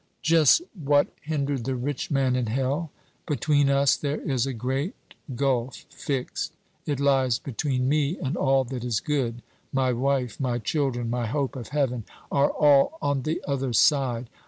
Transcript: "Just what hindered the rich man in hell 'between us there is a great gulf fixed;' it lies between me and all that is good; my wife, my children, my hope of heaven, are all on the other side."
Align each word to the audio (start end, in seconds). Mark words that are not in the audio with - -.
"Just 0.23 0.63
what 0.73 1.09
hindered 1.21 1.63
the 1.65 1.75
rich 1.75 2.09
man 2.09 2.35
in 2.35 2.47
hell 2.47 2.89
'between 3.27 3.69
us 3.69 3.95
there 3.95 4.19
is 4.19 4.47
a 4.47 4.51
great 4.53 4.95
gulf 5.35 5.85
fixed;' 5.91 6.53
it 6.87 6.99
lies 6.99 7.37
between 7.37 7.87
me 7.87 8.17
and 8.17 8.35
all 8.35 8.63
that 8.63 8.83
is 8.83 8.99
good; 8.99 9.43
my 9.71 9.93
wife, 9.93 10.39
my 10.39 10.57
children, 10.57 11.11
my 11.11 11.27
hope 11.27 11.55
of 11.55 11.67
heaven, 11.67 12.03
are 12.31 12.49
all 12.49 12.97
on 12.99 13.21
the 13.21 13.43
other 13.47 13.73
side." 13.73 14.27